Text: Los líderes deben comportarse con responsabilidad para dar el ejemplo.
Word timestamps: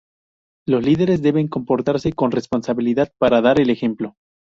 Los 0.67 0.83
líderes 0.83 1.21
deben 1.21 1.47
comportarse 1.47 2.11
con 2.11 2.31
responsabilidad 2.31 3.13
para 3.19 3.39
dar 3.39 3.59
el 3.61 3.69
ejemplo. 3.69 4.15